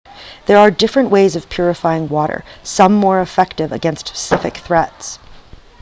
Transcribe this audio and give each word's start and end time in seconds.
there 0.47 0.57
are 0.57 0.71
different 0.71 1.11
ways 1.11 1.35
of 1.35 1.47
purifying 1.47 2.09
water 2.09 2.43
some 2.63 2.91
more 2.91 3.21
effective 3.21 3.71
against 3.71 4.07
specific 4.17 4.57
threats 4.57 5.19